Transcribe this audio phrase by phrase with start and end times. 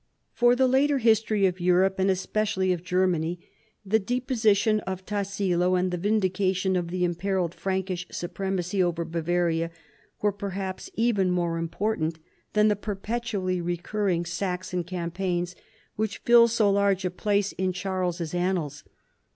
[0.33, 3.39] For the later history of Europe and especially of Germany,
[3.85, 9.69] the deposition of Tassilo and the vindi cation of the imperilled Frankish supremacy over Bavaria
[10.19, 12.17] were perhaps even more important
[12.53, 15.55] than the perpetually recurring Saxon campaigns
[15.97, 18.83] which fill so large a space in Charles' annals.